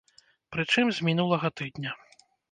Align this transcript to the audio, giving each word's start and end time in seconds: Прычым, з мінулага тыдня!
Прычым, 0.53 0.85
з 0.99 1.05
мінулага 1.09 1.47
тыдня! 1.61 1.91